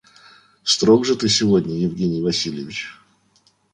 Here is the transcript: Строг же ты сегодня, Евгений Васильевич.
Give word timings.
Строг 0.63 1.05
же 1.05 1.15
ты 1.15 1.29
сегодня, 1.29 1.75
Евгений 1.77 2.23
Васильевич. 2.23 2.97